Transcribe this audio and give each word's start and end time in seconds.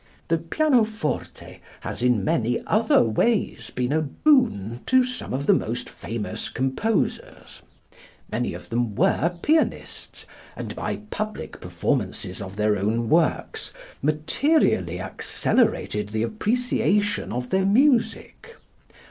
The 0.29 0.39
pianoforte 0.39 1.59
has 1.81 2.01
in 2.01 2.23
many 2.23 2.59
other 2.65 3.03
ways 3.03 3.69
been 3.69 3.93
a 3.93 4.01
boon 4.01 4.79
to 4.87 5.03
some 5.03 5.31
of 5.31 5.45
the 5.45 5.53
most 5.53 5.91
famous 5.91 6.49
composers. 6.49 7.61
Many 8.31 8.55
of 8.55 8.69
them 8.69 8.95
were 8.95 9.37
pianists, 9.43 10.25
and 10.55 10.75
by 10.75 11.01
public 11.11 11.61
performances 11.61 12.41
of 12.41 12.55
their 12.55 12.77
own 12.77 13.09
works 13.09 13.71
materially 14.01 14.99
accelerated 14.99 16.09
the 16.09 16.23
appreciation 16.23 17.31
of 17.31 17.51
their 17.51 17.67
music. 17.67 18.55